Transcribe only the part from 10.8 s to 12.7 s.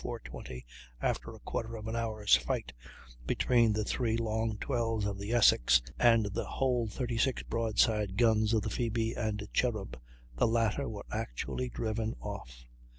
were actually driven off.